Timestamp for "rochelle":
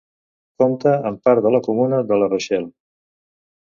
2.35-2.69